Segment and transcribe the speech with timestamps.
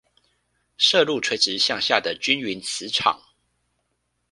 [0.79, 3.21] 射入垂直向下的均勻磁場